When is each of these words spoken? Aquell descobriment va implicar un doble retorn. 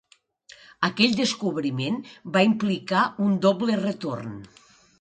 Aquell 0.87 1.13
descobriment 1.19 1.99
va 2.37 2.43
implicar 2.47 3.05
un 3.27 3.39
doble 3.47 3.79
retorn. 3.87 4.37